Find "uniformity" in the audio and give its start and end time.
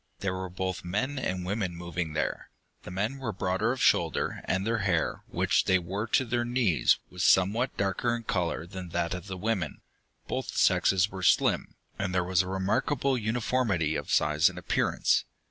13.15-13.95